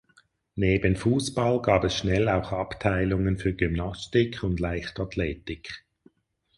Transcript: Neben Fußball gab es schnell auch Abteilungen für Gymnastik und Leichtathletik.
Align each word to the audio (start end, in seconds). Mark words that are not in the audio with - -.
Neben 0.55 0.95
Fußball 0.95 1.61
gab 1.61 1.83
es 1.83 1.95
schnell 1.95 2.27
auch 2.27 2.51
Abteilungen 2.53 3.37
für 3.37 3.53
Gymnastik 3.53 4.41
und 4.41 4.59
Leichtathletik. 4.59 5.85